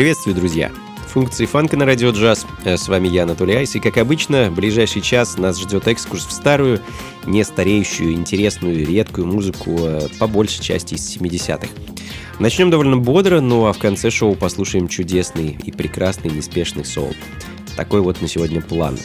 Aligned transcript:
Приветствую, 0.00 0.34
друзья! 0.34 0.72
Функции 1.08 1.44
фанка 1.44 1.76
на 1.76 1.84
радио 1.84 2.08
джаз. 2.08 2.46
Э, 2.64 2.78
с 2.78 2.88
вами 2.88 3.06
я, 3.06 3.24
Анатолий 3.24 3.54
Айс, 3.54 3.74
и 3.74 3.80
как 3.80 3.98
обычно, 3.98 4.48
в 4.48 4.54
ближайший 4.54 5.02
час 5.02 5.36
нас 5.36 5.60
ждет 5.60 5.86
экскурс 5.88 6.24
в 6.24 6.32
старую, 6.32 6.80
не 7.26 7.44
стареющую, 7.44 8.14
интересную, 8.14 8.86
редкую 8.86 9.26
музыку, 9.26 9.76
э, 9.78 10.08
по 10.18 10.26
большей 10.26 10.64
части 10.64 10.94
из 10.94 11.06
70-х. 11.14 11.68
Начнем 12.38 12.70
довольно 12.70 12.96
бодро, 12.96 13.42
ну 13.42 13.66
а 13.66 13.74
в 13.74 13.78
конце 13.78 14.08
шоу 14.10 14.36
послушаем 14.36 14.88
чудесный 14.88 15.58
и 15.62 15.70
прекрасный 15.70 16.30
неспешный 16.30 16.86
соул. 16.86 17.14
Такой 17.76 18.00
вот 18.00 18.22
на 18.22 18.26
сегодня 18.26 18.62
план. 18.62 18.98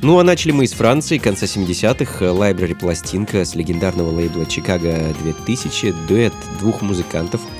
Ну 0.00 0.18
а 0.18 0.24
начали 0.24 0.52
мы 0.52 0.64
из 0.64 0.72
Франции, 0.72 1.18
конца 1.18 1.44
70-х, 1.44 2.24
Library 2.24 2.74
пластинка 2.74 3.44
с 3.44 3.54
легендарного 3.54 4.10
лейбла 4.12 4.44
Chicago 4.44 5.14
2000, 5.24 5.94
дуэт 6.08 6.32
двух 6.58 6.80
музыкантов– 6.80 7.42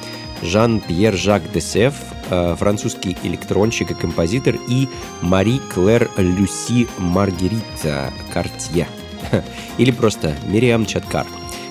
Жан-Пьер 0.42 1.16
Жак 1.16 1.42
Десеф, 1.52 1.94
э, 2.30 2.56
французский 2.58 3.16
электронщик 3.22 3.90
и 3.90 3.94
композитор, 3.94 4.56
и 4.68 4.88
Мари 5.20 5.60
Клэр 5.72 6.10
Люси 6.16 6.86
Маргарита 6.98 8.12
Картье, 8.32 8.86
или 9.78 9.90
просто 9.90 10.36
Мириам 10.46 10.86
Чаткар, 10.86 11.26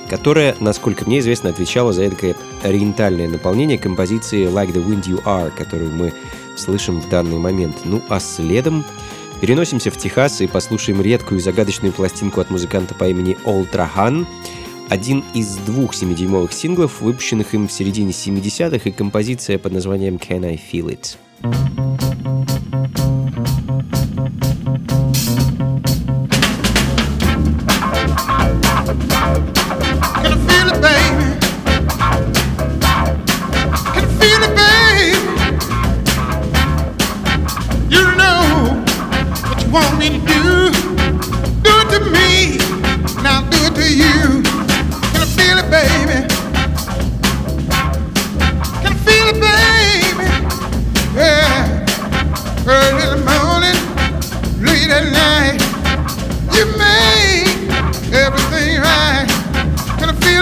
которая, 0.09 0.55
насколько 0.59 1.05
мне 1.05 1.19
известно, 1.19 1.49
отвечала 1.49 1.93
за 1.93 2.03
это 2.03 2.35
ориентальное 2.63 3.27
наполнение 3.27 3.77
композиции 3.77 4.47
Like 4.47 4.73
the 4.73 4.85
Wind 4.85 5.05
You 5.05 5.23
Are, 5.23 5.51
которую 5.55 5.91
мы 5.91 6.13
слышим 6.55 6.99
в 6.99 7.09
данный 7.09 7.37
момент. 7.37 7.77
Ну 7.85 8.01
а 8.09 8.19
следом 8.19 8.85
переносимся 9.41 9.91
в 9.91 9.97
Техас 9.97 10.41
и 10.41 10.47
послушаем 10.47 11.01
редкую 11.01 11.39
и 11.39 11.43
загадочную 11.43 11.93
пластинку 11.93 12.41
от 12.41 12.49
музыканта 12.49 12.95
по 12.95 13.05
имени 13.05 13.37
Олтрахан, 13.43 14.27
один 14.89 15.23
из 15.33 15.57
двух 15.57 15.93
7-дюймовых 15.93 16.51
синглов, 16.53 17.01
выпущенных 17.01 17.53
им 17.53 17.67
в 17.67 17.71
середине 17.71 18.11
70-х, 18.11 18.89
и 18.89 18.91
композиция 18.91 19.57
под 19.57 19.73
названием 19.73 20.15
«Can 20.15 20.45
I 20.45 20.55
Feel 20.55 20.97
It?». 20.97 21.17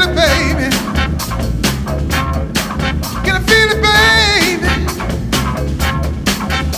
A 0.04 0.14
baby? 0.14 0.70
Get 3.24 3.36
a 3.36 3.44
feel 3.50 3.70
a 3.72 3.80
baby? 3.82 4.72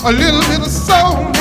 A 0.06 0.12
little 0.12 0.42
bit 0.50 0.62
of 0.62 0.72
soul 0.72 1.37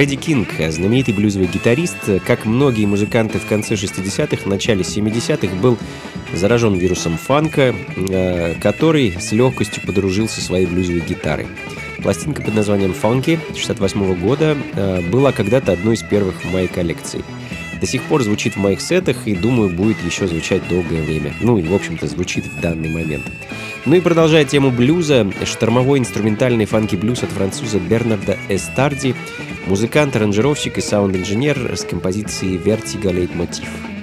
Фредди 0.00 0.16
Кинг, 0.16 0.48
знаменитый 0.70 1.12
блюзовый 1.12 1.46
гитарист, 1.46 2.22
как 2.26 2.46
многие 2.46 2.86
музыканты 2.86 3.38
в 3.38 3.44
конце 3.44 3.74
60-х, 3.74 4.48
начале 4.48 4.80
70-х, 4.80 5.54
был 5.56 5.76
заражен 6.32 6.72
вирусом 6.72 7.18
фанка, 7.18 7.74
э, 7.96 8.54
который 8.62 9.14
с 9.20 9.30
легкостью 9.32 9.82
подружился 9.84 10.40
своей 10.40 10.64
блюзовой 10.64 11.02
гитарой. 11.02 11.48
Пластинка 12.02 12.40
под 12.40 12.54
названием 12.54 12.94
«Фанки» 12.94 13.38
68 13.54 14.14
года 14.14 14.56
э, 14.72 15.02
была 15.02 15.32
когда-то 15.32 15.72
одной 15.72 15.96
из 15.96 16.02
первых 16.02 16.42
в 16.42 16.50
моей 16.50 16.68
коллекции. 16.68 17.22
До 17.80 17.86
сих 17.86 18.02
пор 18.04 18.22
звучит 18.22 18.56
в 18.56 18.58
моих 18.58 18.80
сетах 18.80 19.26
и, 19.26 19.34
думаю, 19.34 19.70
будет 19.70 19.96
еще 20.04 20.26
звучать 20.26 20.66
долгое 20.68 21.02
время. 21.02 21.32
Ну 21.40 21.56
и, 21.56 21.62
в 21.62 21.74
общем-то, 21.74 22.06
звучит 22.06 22.44
в 22.44 22.60
данный 22.60 22.90
момент. 22.90 23.24
Ну 23.86 23.96
и 23.96 24.00
продолжая 24.00 24.44
тему 24.44 24.70
блюза, 24.70 25.26
штормовой 25.44 25.98
инструментальный 25.98 26.66
фанки-блюз 26.66 27.22
от 27.22 27.30
француза 27.30 27.78
Бернарда 27.78 28.36
Эстарди, 28.50 29.14
музыкант, 29.66 30.16
аранжировщик 30.16 30.76
и 30.76 30.82
саунд-инженер 30.82 31.74
с 31.74 31.84
композицией 31.84 32.58
«Vertigo 32.58 33.10
Leitmotiv». 33.10 33.99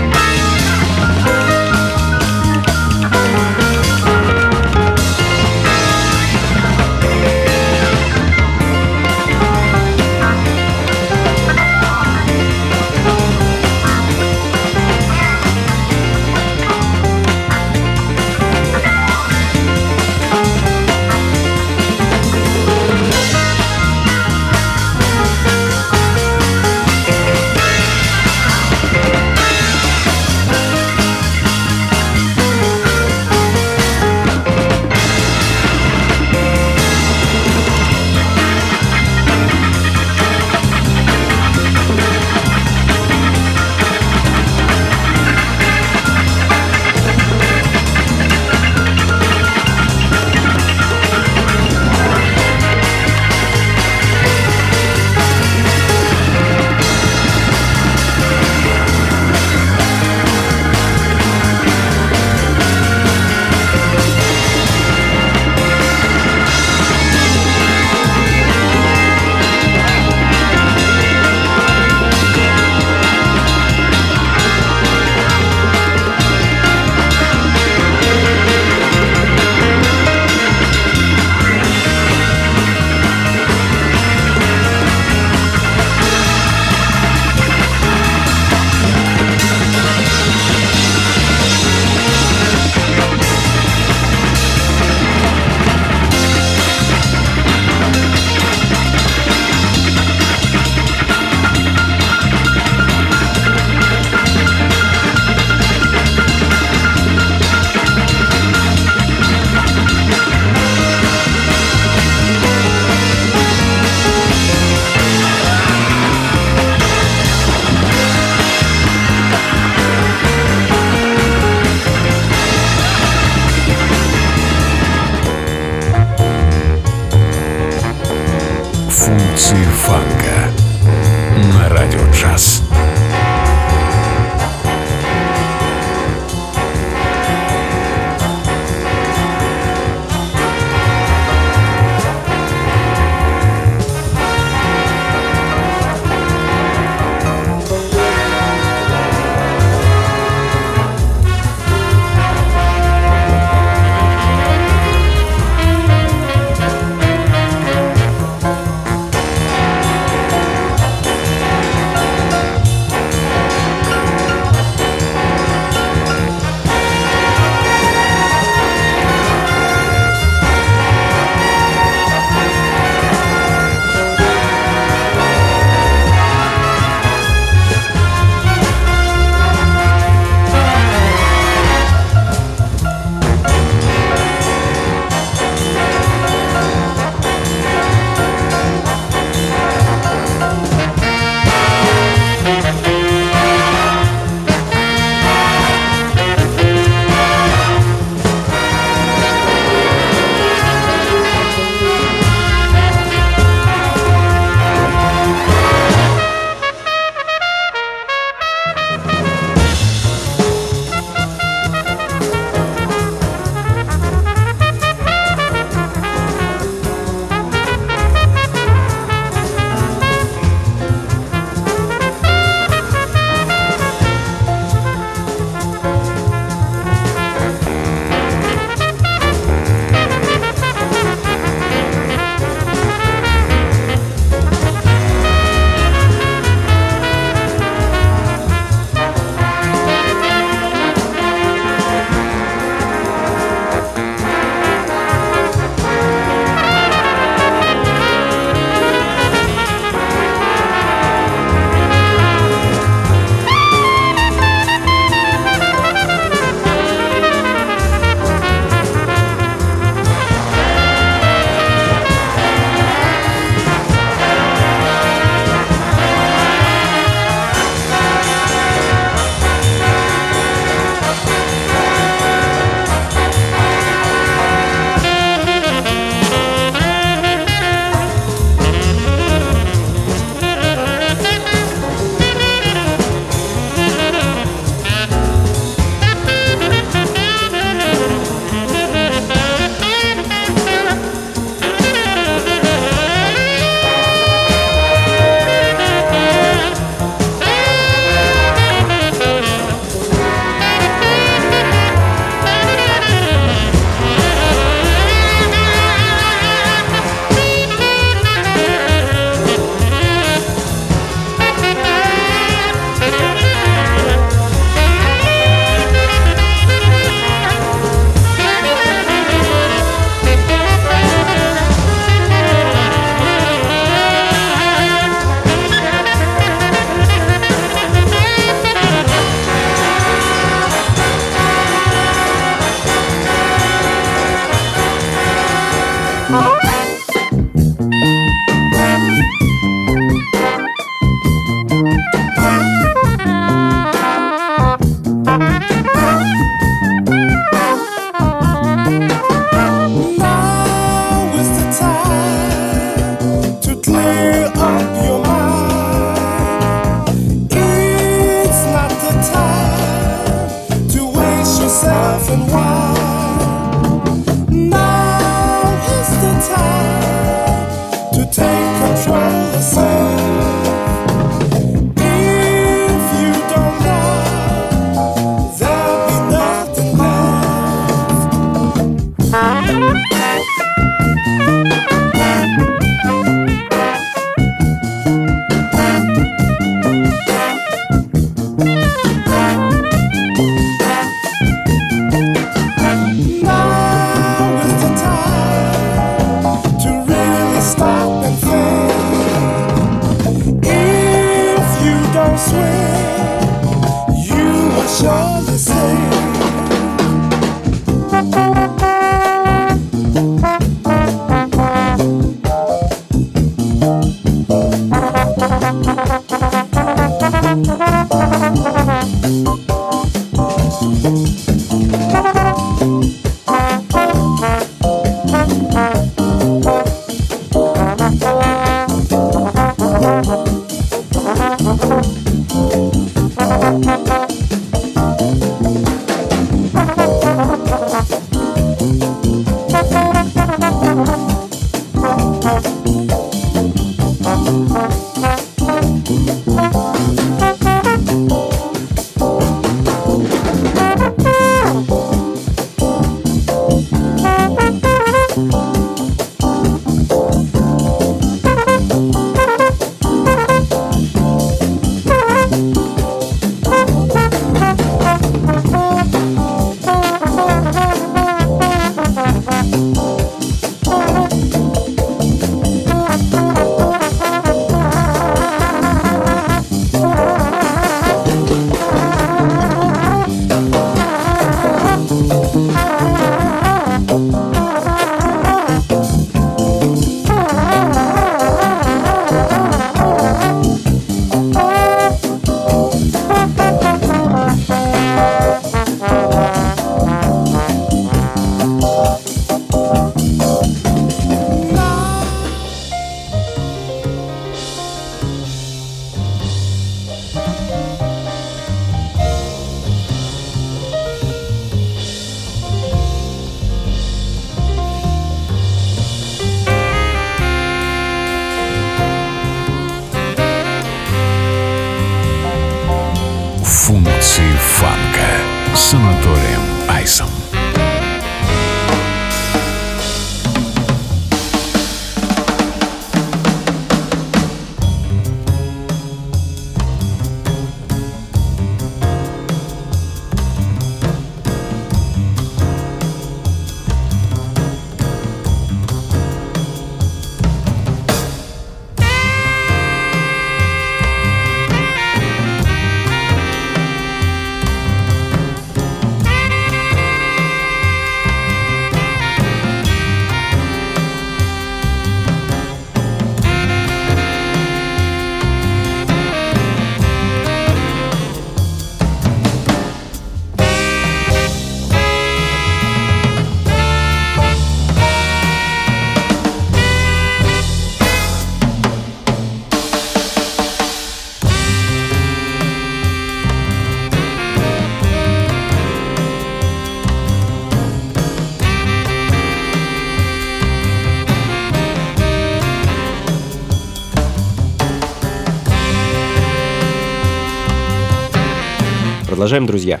Продолжаем, 599.46 599.66
друзья. 599.66 600.00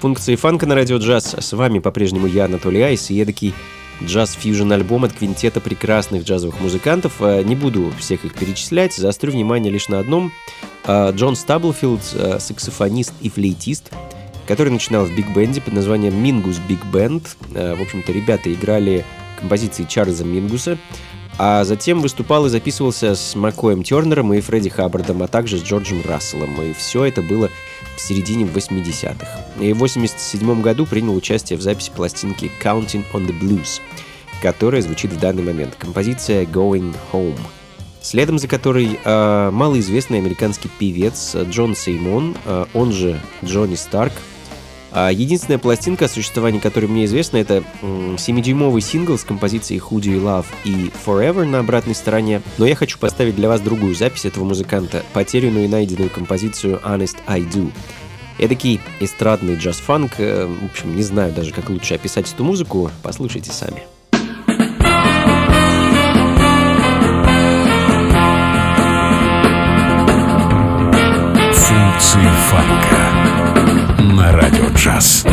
Функции 0.00 0.36
фанка 0.36 0.66
на 0.66 0.74
радио 0.74 0.98
джаз. 0.98 1.34
С 1.38 1.54
вами 1.54 1.78
по-прежнему 1.78 2.26
я, 2.26 2.44
Анатолий 2.44 2.82
Айс, 2.82 3.08
и 3.08 3.18
эдакий 3.18 3.54
джаз-фьюжн 4.02 4.70
альбом 4.74 5.04
от 5.04 5.14
квинтета 5.14 5.62
прекрасных 5.62 6.24
джазовых 6.24 6.60
музыкантов. 6.60 7.14
Э, 7.20 7.42
не 7.42 7.56
буду 7.56 7.90
всех 7.98 8.26
их 8.26 8.34
перечислять, 8.34 8.92
заострю 8.92 9.32
внимание 9.32 9.72
лишь 9.72 9.88
на 9.88 10.00
одном. 10.00 10.32
Э, 10.84 11.12
Джон 11.12 11.34
Стаблфилд, 11.34 12.02
э, 12.12 12.38
саксофонист 12.38 13.14
и 13.22 13.30
флейтист, 13.30 13.90
который 14.46 14.68
начинал 14.68 15.06
в 15.06 15.16
биг-бенде 15.16 15.62
под 15.62 15.72
названием 15.72 16.22
Мингус 16.22 16.58
Биг 16.68 16.84
Бенд. 16.92 17.38
В 17.48 17.80
общем-то, 17.80 18.12
ребята 18.12 18.52
играли 18.52 19.06
композиции 19.40 19.84
Чарльза 19.84 20.26
Мингуса, 20.26 20.76
а 21.38 21.64
затем 21.64 22.00
выступал 22.00 22.46
и 22.46 22.48
записывался 22.48 23.14
с 23.14 23.34
Маккоем 23.34 23.82
Тайнером 23.82 24.32
и 24.34 24.40
Фредди 24.40 24.68
Хаббардом, 24.68 25.22
а 25.22 25.28
также 25.28 25.58
с 25.58 25.62
Джорджем 25.62 26.02
Расселом. 26.04 26.60
И 26.62 26.72
все 26.72 27.04
это 27.04 27.22
было 27.22 27.50
в 27.96 28.00
середине 28.00 28.44
80-х. 28.44 29.26
И 29.60 29.72
в 29.72 29.78
87 29.78 30.62
году 30.62 30.86
принял 30.86 31.14
участие 31.14 31.58
в 31.58 31.62
записи 31.62 31.90
пластинки 31.94 32.50
Counting 32.62 33.04
on 33.12 33.26
the 33.26 33.38
Blues, 33.38 33.80
которая 34.42 34.82
звучит 34.82 35.12
в 35.12 35.18
данный 35.18 35.42
момент. 35.42 35.74
Композиция 35.76 36.44
Going 36.44 36.94
Home. 37.12 37.38
Следом 38.00 38.38
за 38.38 38.48
которой 38.48 38.98
э, 39.02 39.50
малоизвестный 39.50 40.18
американский 40.18 40.68
певец 40.78 41.34
Джон 41.34 41.74
Сеймон, 41.74 42.36
э, 42.44 42.66
он 42.74 42.92
же 42.92 43.18
Джонни 43.42 43.76
Старк, 43.76 44.12
единственная 44.94 45.58
пластинка, 45.58 46.04
о 46.04 46.08
существовании 46.08 46.60
которой 46.60 46.86
мне 46.86 47.04
известно, 47.06 47.38
это 47.38 47.64
7-дюймовый 47.82 48.80
сингл 48.80 49.18
с 49.18 49.24
композицией 49.24 49.80
Who 49.80 50.00
Do 50.00 50.14
You 50.14 50.22
Love 50.22 50.46
и 50.64 50.92
Forever 51.04 51.44
на 51.44 51.60
обратной 51.60 51.94
стороне. 51.94 52.42
Но 52.58 52.66
я 52.66 52.76
хочу 52.76 52.98
поставить 52.98 53.36
для 53.36 53.48
вас 53.48 53.60
другую 53.60 53.94
запись 53.94 54.24
этого 54.24 54.44
музыканта, 54.44 55.04
потерянную 55.12 55.64
и 55.64 55.68
найденную 55.68 56.10
композицию 56.10 56.80
Honest 56.84 57.16
I 57.26 57.40
Do. 57.42 57.72
Эдакий 58.38 58.80
эстрадный 59.00 59.56
джаз-фанк, 59.56 60.14
э, 60.18 60.46
в 60.46 60.64
общем, 60.64 60.96
не 60.96 61.02
знаю 61.02 61.32
даже, 61.32 61.52
как 61.52 61.70
лучше 61.70 61.94
описать 61.94 62.32
эту 62.32 62.42
музыку, 62.42 62.90
послушайте 63.02 63.52
сами. 63.52 63.84
Функции 71.52 72.28
фанка 72.50 72.93
на 74.24 74.32
радио 74.32 74.68
джаз. 74.74 75.24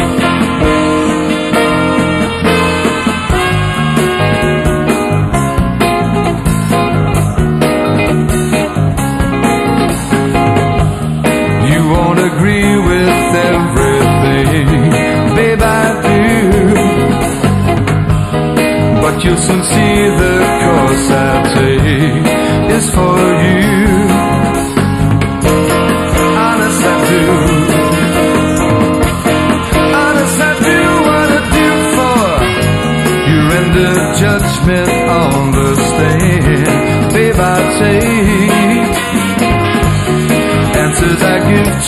You 11.72 11.82
won't 11.94 12.20
agree 12.32 12.74
with 12.90 13.30
everything, 13.52 14.70
babe, 15.36 15.64
I 15.64 15.86
do. 16.06 16.22
But 19.02 19.16
you'll 19.24 19.44
soon 19.48 19.62
see 19.72 19.96
the 20.22 20.36
course 20.64 21.08
I 21.26 21.32
take 21.56 22.26
is 22.78 22.88
for 22.96 23.20
you. 23.44 23.71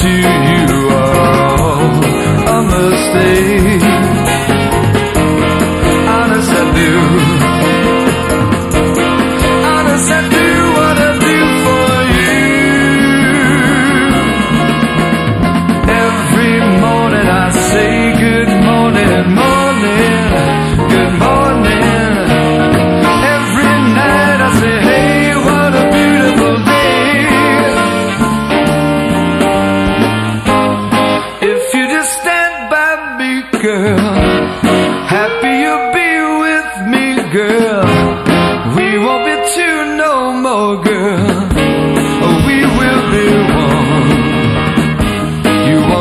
To 0.04 0.10
you 0.10 0.66
oh, 0.92 1.94
are 2.48 2.56
a 2.56 2.64
mistake. 2.64 3.93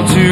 to 0.09 0.32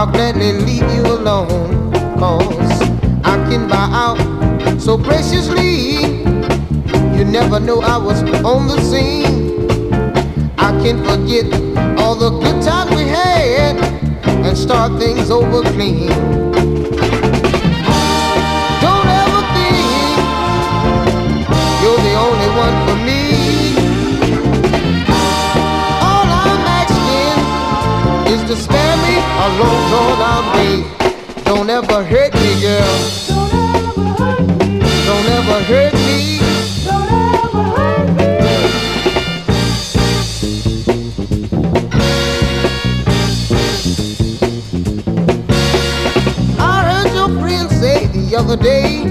I'll 0.00 0.06
gladly 0.06 0.52
leave 0.52 0.90
you 0.94 1.02
alone. 1.02 1.92
Cause 2.18 2.80
I 3.24 3.36
can 3.50 3.68
buy 3.68 3.88
out 3.92 4.80
so 4.80 4.96
graciously. 4.96 5.96
You 7.16 7.24
never 7.24 7.58
know 7.58 7.80
I 7.80 7.96
was 7.96 8.22
on 8.44 8.68
the 8.68 8.80
scene. 8.80 9.68
I 10.58 10.70
can't 10.82 11.04
forget 11.04 11.52
all 11.98 12.14
the 12.14 12.30
good 12.30 12.62
times 12.62 12.90
we 12.92 13.02
had 13.02 13.76
and 14.46 14.56
start 14.56 14.98
things 14.98 15.30
over 15.30 15.62
clean. 15.72 16.69
Asking 28.50 28.56
is 28.56 28.56
to 28.56 28.56
spare 28.56 28.96
me 28.96 29.16
a 29.16 29.48
long 29.58 29.88
drawn 29.90 30.20
out 30.20 30.54
way. 30.54 30.84
Don't 31.44 31.70
ever 31.70 32.04
hurt 32.04 32.34
me, 32.34 32.60
girl. 32.60 32.98
Don't 35.06 35.28
ever 35.28 35.62
hurt 35.64 35.94
me. 35.94 36.40
I 46.58 46.82
heard 46.84 47.14
your 47.14 47.28
friend 47.40 47.70
say 47.70 48.06
the 48.06 48.36
other 48.36 48.56
day 48.56 49.04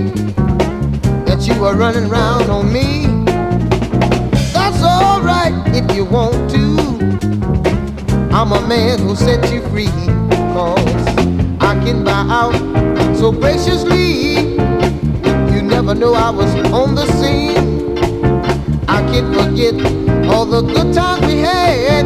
that 1.26 1.48
you 1.48 1.60
were 1.60 1.76
running 1.76 2.10
around 2.10 2.50
on 2.50 2.72
me. 2.72 3.06
That's 4.54 4.82
alright 4.84 5.54
if 5.76 5.96
you 5.96 6.06
want 6.06 6.50
to. 6.52 6.79
I'm 8.40 8.54
a 8.54 8.66
man 8.66 9.00
who 9.00 9.18
set 9.18 9.52
you 9.52 9.62
free. 9.68 9.92
Cause 10.56 10.80
I 11.60 11.76
can 11.84 12.06
buy 12.06 12.26
out 12.30 12.56
so 13.18 13.34
graciously. 13.34 14.56
You 15.54 15.62
never 15.62 15.94
know 15.94 16.14
I 16.14 16.30
was 16.30 16.56
on 16.72 16.96
the 16.96 17.06
scene. 17.20 18.00
I 18.88 19.02
can't 19.12 19.36
forget 19.36 19.76
all 20.32 20.46
the 20.46 20.62
good 20.62 20.94
times 20.94 21.28
we 21.28 21.40
had 21.40 22.06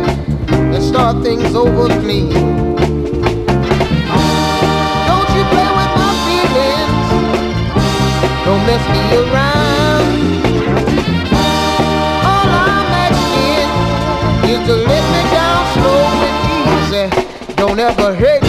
and 0.50 0.84
start 0.84 1.22
things 1.24 1.54
over 1.54 1.88
clean. 2.02 2.32
Don't 5.10 5.30
you 5.38 5.44
play 5.54 5.70
with 5.78 5.94
my 6.02 6.14
feelings. 6.26 7.10
Don't 8.44 8.64
mess 8.66 8.84
me 8.90 9.02
around. 9.22 10.08
All 12.26 12.48
I'm 12.66 12.90
asking 13.06 13.70
is 14.50 14.62
to 14.68 14.74
let 14.78 15.04
me 15.12 15.22
down 15.32 15.43
never 17.76 18.14
hate 18.14 18.43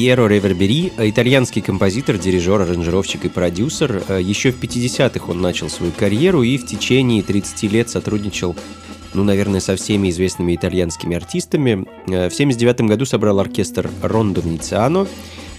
Пьеро 0.00 0.28
Ревербери, 0.28 0.90
итальянский 0.96 1.60
композитор, 1.60 2.16
дирижер, 2.16 2.62
аранжировщик 2.62 3.26
и 3.26 3.28
продюсер. 3.28 4.02
Э, 4.08 4.18
Еще 4.18 4.50
в 4.50 4.58
50-х 4.58 5.30
он 5.30 5.42
начал 5.42 5.68
свою 5.68 5.92
карьеру 5.92 6.42
и 6.42 6.56
в 6.56 6.64
течение 6.64 7.22
30 7.22 7.64
лет 7.64 7.90
сотрудничал, 7.90 8.56
ну, 9.12 9.24
наверное, 9.24 9.60
со 9.60 9.76
всеми 9.76 10.08
известными 10.08 10.56
итальянскими 10.56 11.18
артистами. 11.18 11.84
Э, 12.08 12.30
В 12.30 12.34
79 12.34 12.88
году 12.88 13.04
собрал 13.04 13.40
оркестр 13.40 13.90
Рондо 14.00 14.40
Венециано, 14.40 15.06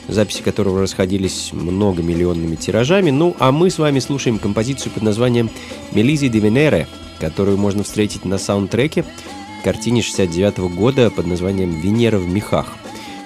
записи 0.07 0.41
которого 0.41 0.81
расходились 0.81 1.51
многомиллионными 1.53 2.55
тиражами. 2.55 3.11
Ну, 3.11 3.35
а 3.37 3.51
мы 3.51 3.69
с 3.69 3.77
вами 3.77 3.99
слушаем 3.99 4.39
композицию 4.39 4.91
под 4.91 5.03
названием 5.03 5.51
«Мелизи 5.91 6.29
де 6.29 6.39
Венере», 6.39 6.87
которую 7.19 7.59
можно 7.59 7.83
встретить 7.83 8.25
на 8.25 8.39
саундтреке 8.39 9.05
картине 9.63 10.01
69 10.01 10.73
года 10.75 11.11
под 11.11 11.27
названием 11.27 11.79
«Венера 11.79 12.17
в 12.17 12.27
мехах». 12.27 12.75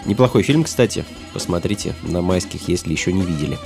Неплохой 0.05 0.43
фильм, 0.43 0.63
кстати. 0.63 1.03
Посмотрите 1.33 1.95
на 2.03 2.21
майских, 2.21 2.67
если 2.67 2.91
еще 2.91 3.11
не 3.11 3.23
видели. 3.23 3.57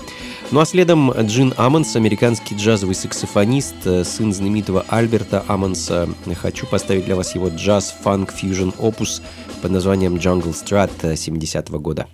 Ну 0.52 0.62
а 0.62 0.66
следом 0.66 1.12
Джин 1.12 1.54
Амонс, 1.58 1.96
американский 1.96 2.56
джазовый 2.56 2.96
саксофонист, 2.96 3.76
э, 3.86 4.04
сын 4.04 4.34
знаменитого 4.34 4.84
Альберта 4.88 5.44
Амонса. 5.48 6.10
Хочу 6.42 6.66
поставить 6.66 7.06
для 7.06 7.16
вас 7.16 7.36
его 7.36 7.50
джаз-фанк-фьюжн 7.50 8.72
опус 8.80 9.22
под 9.62 9.72
названием 9.72 10.16
Jungle 10.16 10.56
Strat 10.56 11.16
70 11.16 11.80
года. 11.80 12.08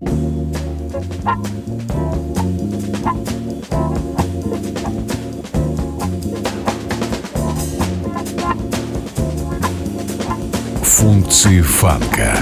Функции 10.84 11.62
фанка 11.62 12.40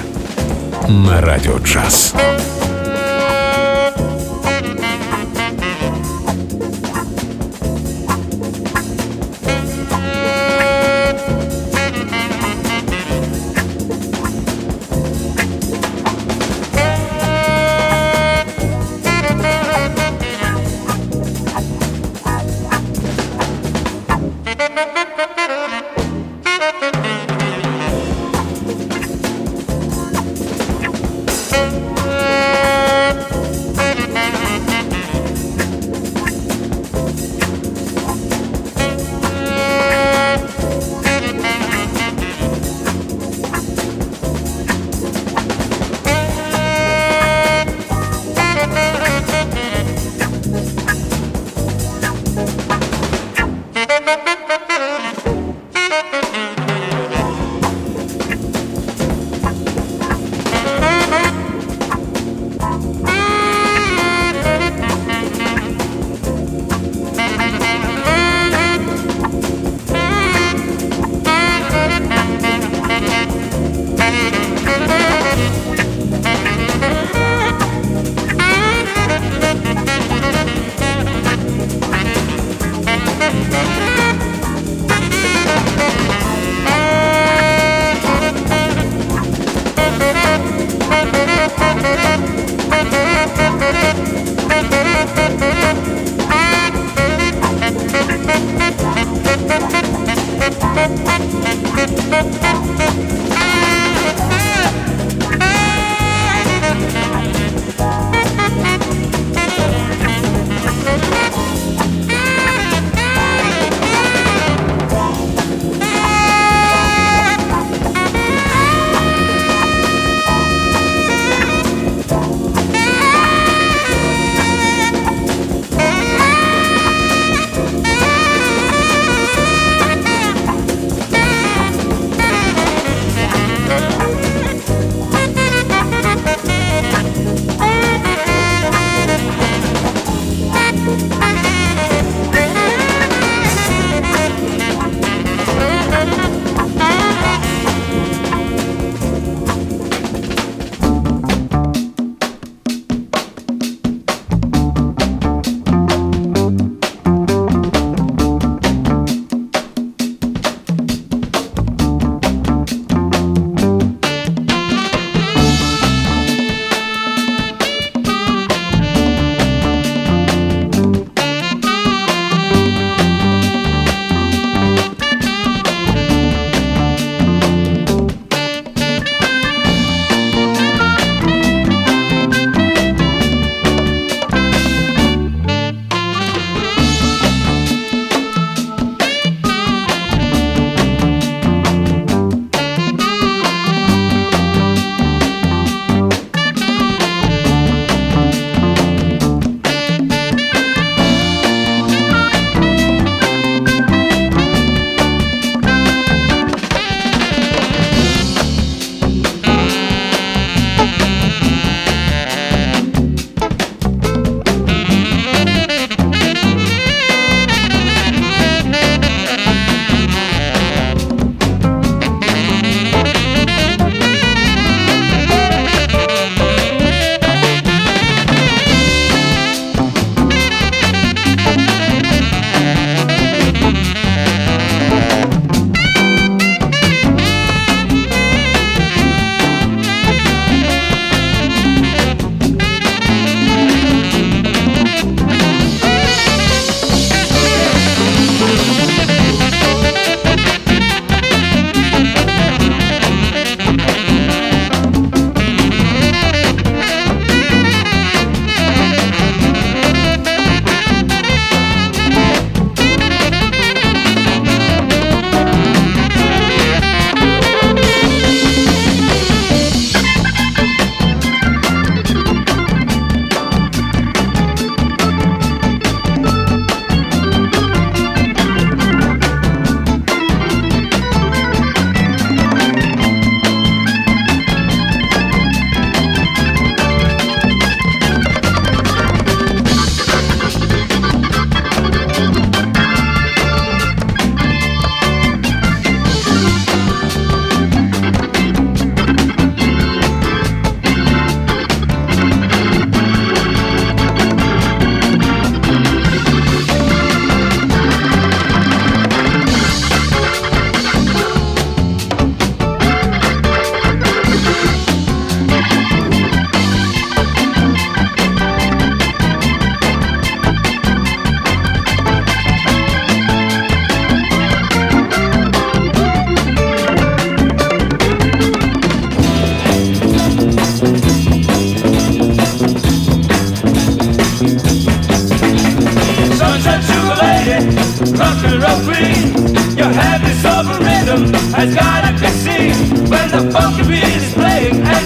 на 0.88 1.22
радио 1.22 1.58
джаз. 1.58 2.14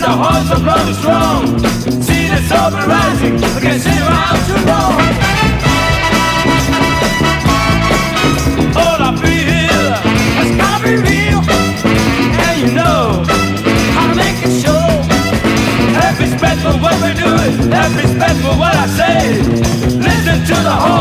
The 0.07 0.15
horns 0.15 0.49
are 0.51 0.63
blowing 0.63 0.95
strong. 1.01 1.43
See 2.07 2.27
the 2.31 2.39
sober 2.47 2.81
rising 2.87 3.35
against 3.59 3.83
zero 3.87 4.07
out 4.25 4.39
to 4.47 4.55
wrong. 4.67 4.95
All 8.81 8.99
I 9.07 9.11
feel 9.21 9.87
has 10.39 10.51
gotta 10.61 10.83
be 10.85 10.93
real, 11.07 11.41
and 12.47 12.55
you 12.61 12.69
know 12.79 13.23
to 13.97 14.03
make 14.15 14.39
it 14.47 14.53
show. 14.63 14.87
Have 15.99 16.17
respect 16.19 16.59
for 16.63 16.75
what 16.83 16.95
we 17.03 17.11
do, 17.23 17.31
have 17.75 17.93
respect 18.01 18.37
for 18.43 18.55
what 18.61 18.75
I 18.75 18.87
say. 18.99 19.19
Listen 20.07 20.37
to 20.49 20.57
the 20.67 20.75
horn. 20.83 20.96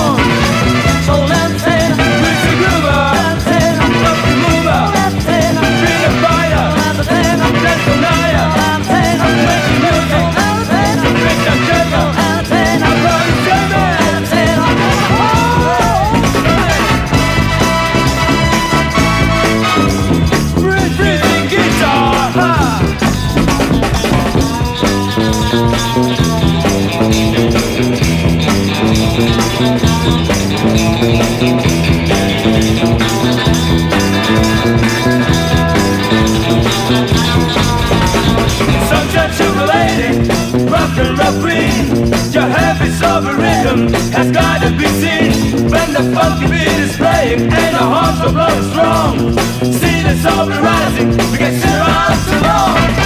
Of 43.16 43.24
a 43.24 43.34
rhythm 43.34 43.88
has 44.12 44.30
got 44.30 44.60
to 44.60 44.70
be 44.76 44.86
seen. 45.00 45.70
When 45.70 45.92
the 45.94 46.12
funky 46.14 46.46
beat 46.50 46.78
is 46.84 46.96
playing 46.96 47.50
and 47.50 47.74
the 47.74 47.84
horns 47.92 48.20
are 48.20 48.32
blowing 48.32 48.70
strong. 48.70 49.72
See 49.72 50.02
the 50.02 50.14
sun 50.16 50.48
rising, 50.50 51.10
we 51.32 51.38
sit 51.38 51.64
around 51.64 52.18
too 52.28 52.40
long. 52.46 53.05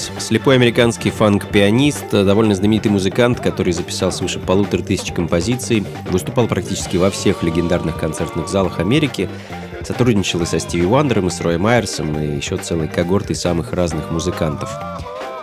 Уильямс, 0.00 0.24
слепой 0.24 0.54
американский 0.54 1.10
фанк-пианист, 1.10 2.10
довольно 2.10 2.54
знаменитый 2.54 2.90
музыкант, 2.90 3.40
который 3.40 3.72
записал 3.72 4.12
свыше 4.12 4.38
полутора 4.38 4.82
тысяч 4.82 5.12
композиций, 5.12 5.84
выступал 6.10 6.46
практически 6.46 6.96
во 6.96 7.10
всех 7.10 7.42
легендарных 7.42 7.98
концертных 7.98 8.48
залах 8.48 8.78
Америки, 8.78 9.28
сотрудничал 9.82 10.42
и 10.42 10.46
со 10.46 10.58
Стиви 10.58 10.86
Уандером, 10.86 11.28
и 11.28 11.30
с 11.30 11.40
Роем 11.40 11.62
Майерсом, 11.62 12.18
и 12.18 12.36
еще 12.36 12.56
целой 12.56 12.88
когортой 12.88 13.36
самых 13.36 13.72
разных 13.72 14.10
музыкантов. 14.10 14.70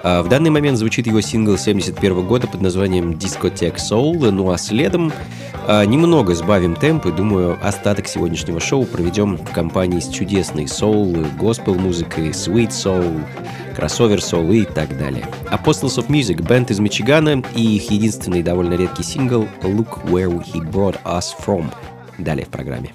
А 0.04 0.22
в 0.22 0.30
данный 0.30 0.50
момент 0.50 0.78
звучит 0.78 1.08
его 1.08 1.22
сингл 1.22 1.58
71 1.58 2.28
года 2.28 2.48
под 2.48 2.62
названием 2.62 3.12
Discotheque 3.12 3.78
Soul, 3.78 4.32
ну 4.32 4.52
а 4.52 4.58
следом 4.58 5.12
а, 5.68 5.84
немного 5.84 6.34
сбавим 6.34 6.76
темп 6.76 7.08
и, 7.08 7.12
думаю, 7.12 7.58
остаток 7.62 8.08
сегодняшнего 8.08 8.60
шоу 8.60 8.86
проведем 8.86 9.38
в 9.38 9.52
компании 9.52 10.00
с 10.00 10.08
чудесной 10.08 10.68
соул, 10.68 11.14
госпел-музыкой, 11.38 12.30
sweet 12.30 12.70
soul, 12.70 13.22
кроссовер 13.76 14.20
soul 14.20 14.56
и 14.56 14.64
так 14.64 14.98
далее. 14.98 15.26
Apostles 15.52 15.98
of 15.98 16.08
Music, 16.08 16.42
бенд 16.48 16.72
из 16.72 16.80
Мичигана 16.80 17.44
и 17.54 17.76
их 17.76 17.92
единственный 17.92 18.44
довольно 18.44 18.76
редкий 18.76 19.04
сингл 19.04 19.46
Look 19.62 20.06
Where 20.06 20.42
He 20.42 20.62
Brought 20.72 20.98
Us 21.04 21.26
From. 21.46 21.66
Далее 22.18 22.46
в 22.46 22.50
программе. 22.50 22.94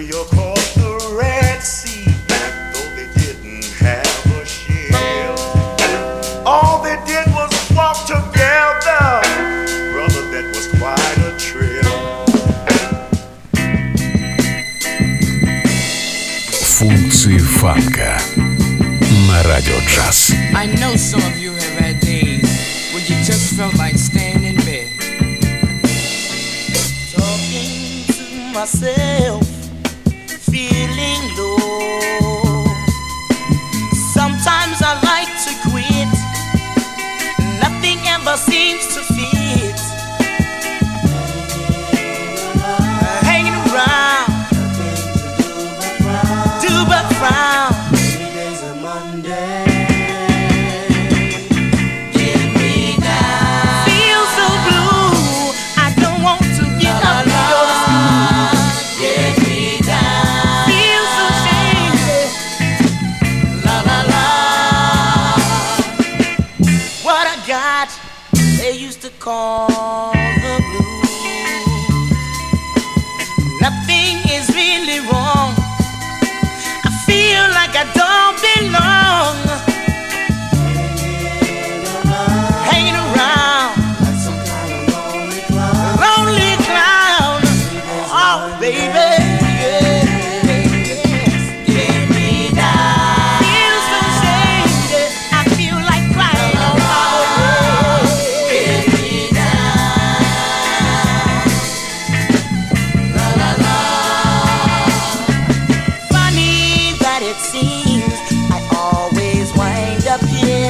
Syria 0.00 0.24
called 0.30 0.56
the 0.80 1.14
Red 1.20 1.60
Sea, 1.62 2.06
though 2.26 2.88
they 2.96 3.08
didn't 3.20 3.66
have 3.84 4.06
a 4.32 4.46
all 6.46 6.82
they 6.82 6.96
did 7.04 7.26
was 7.34 7.52
walk 7.76 8.06
together. 8.06 9.20
Brother, 9.92 10.24
that 10.32 10.46
was 10.54 10.68
quite 10.80 11.18
a 11.28 11.36
trip. 11.36 11.84
Функции 16.78 17.36
фанка 17.36 18.18
на 19.28 19.42
радио 19.42 19.78
джаз. 19.86 20.32
I 20.54 20.66
know 20.80 20.96
some 20.96 21.20
of 21.20 21.36
you 21.36 21.52
have 21.52 21.78
had 21.78 22.00
days 22.00 22.48
when 22.94 23.02
you 23.04 23.22
just 23.22 23.54
felt 23.54 23.74
like 23.74 23.98
staying 23.98 24.44
in 24.44 24.56
bed. 24.64 24.88
Talking 27.12 28.06
to 28.06 28.24
myself. 28.54 29.29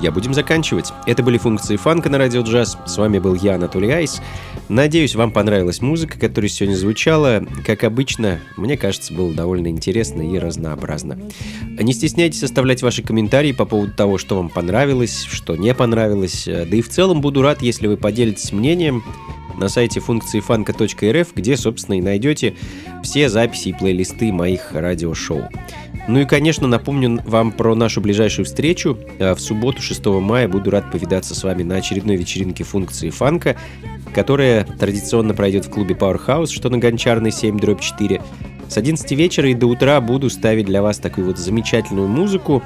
друзья, 0.00 0.12
будем 0.12 0.32
заканчивать. 0.32 0.94
Это 1.04 1.22
были 1.22 1.36
функции 1.36 1.76
фанка 1.76 2.08
на 2.08 2.16
радио 2.16 2.40
джаз. 2.40 2.78
С 2.86 2.96
вами 2.96 3.18
был 3.18 3.34
я, 3.34 3.56
Анатолий 3.56 3.90
Айс. 3.90 4.22
Надеюсь, 4.70 5.14
вам 5.14 5.30
понравилась 5.30 5.82
музыка, 5.82 6.18
которая 6.18 6.48
сегодня 6.48 6.74
звучала. 6.74 7.44
Как 7.66 7.84
обычно, 7.84 8.40
мне 8.56 8.78
кажется, 8.78 9.12
было 9.12 9.30
довольно 9.34 9.66
интересно 9.66 10.22
и 10.22 10.38
разнообразно. 10.38 11.18
Не 11.78 11.92
стесняйтесь 11.92 12.42
оставлять 12.42 12.80
ваши 12.80 13.02
комментарии 13.02 13.52
по 13.52 13.66
поводу 13.66 13.92
того, 13.92 14.16
что 14.16 14.36
вам 14.36 14.48
понравилось, 14.48 15.26
что 15.30 15.54
не 15.54 15.74
понравилось. 15.74 16.44
Да 16.46 16.74
и 16.74 16.80
в 16.80 16.88
целом 16.88 17.20
буду 17.20 17.42
рад, 17.42 17.60
если 17.60 17.86
вы 17.86 17.98
поделитесь 17.98 18.52
мнением 18.52 19.04
на 19.58 19.68
сайте 19.68 20.00
функции 20.00 20.40
фанка.рф, 20.40 21.34
где, 21.34 21.56
собственно, 21.58 21.98
и 21.98 22.00
найдете 22.00 22.54
все 23.02 23.28
записи 23.28 23.68
и 23.68 23.72
плейлисты 23.74 24.32
моих 24.32 24.72
радиошоу. 24.72 25.50
Ну 26.08 26.20
и, 26.20 26.24
конечно, 26.24 26.66
напомню 26.66 27.20
вам 27.24 27.52
про 27.52 27.74
нашу 27.74 28.00
ближайшую 28.00 28.46
встречу. 28.46 28.98
А, 29.18 29.34
В 29.34 29.40
субботу, 29.40 29.82
6 29.82 30.04
мая, 30.06 30.48
буду 30.48 30.70
рад 30.70 30.90
повидаться 30.90 31.34
с 31.34 31.44
вами 31.44 31.62
на 31.62 31.76
очередной 31.76 32.16
вечеринке 32.16 32.64
функции 32.64 33.10
фанка, 33.10 33.56
которая 34.14 34.64
традиционно 34.64 35.34
пройдет 35.34 35.66
в 35.66 35.70
клубе 35.70 35.94
Powerhouse, 35.94 36.48
что 36.48 36.68
на 36.68 36.78
Гончарной 36.78 37.30
7 37.30 37.58
дробь 37.58 37.80
4. 37.80 38.20
С 38.68 38.76
11 38.76 39.10
вечера 39.12 39.48
и 39.48 39.54
до 39.54 39.66
утра 39.66 40.00
буду 40.00 40.30
ставить 40.30 40.66
для 40.66 40.80
вас 40.80 40.98
такую 40.98 41.26
вот 41.26 41.38
замечательную 41.38 42.08
музыку. 42.08 42.62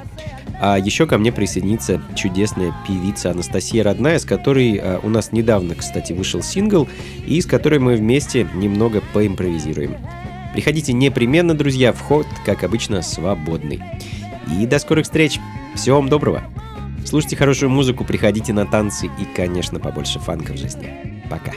А 0.61 0.79
еще 0.79 1.05
ко 1.05 1.17
мне 1.17 1.31
присоединится 1.31 2.01
чудесная 2.15 2.73
певица 2.87 3.31
Анастасия 3.31 3.83
Родная, 3.83 4.19
с 4.19 4.25
которой 4.25 4.79
а, 4.81 4.99
у 5.03 5.09
нас 5.09 5.31
недавно, 5.31 5.75
кстати, 5.75 6.13
вышел 6.13 6.41
сингл, 6.41 6.87
и 7.27 7.41
с 7.41 7.45
которой 7.45 7.79
мы 7.79 7.95
вместе 7.95 8.47
немного 8.53 9.01
поимпровизируем. 9.13 9.95
Приходите 10.55 10.93
непременно, 10.93 11.53
друзья, 11.53 11.91
вход, 11.91 12.25
как 12.45 12.63
обычно, 12.63 13.01
свободный. 13.01 13.81
И 14.57 14.65
до 14.65 14.79
скорых 14.79 15.03
встреч. 15.03 15.37
Всего 15.75 15.97
вам 15.97 16.07
доброго. 16.07 16.43
Слушайте 17.05 17.35
хорошую 17.35 17.69
музыку, 17.69 18.05
приходите 18.05 18.53
на 18.53 18.65
танцы 18.65 19.07
и, 19.07 19.25
конечно, 19.35 19.81
побольше 19.81 20.17
фанка 20.19 20.53
в 20.53 20.57
жизни. 20.57 21.21
Пока. 21.29 21.51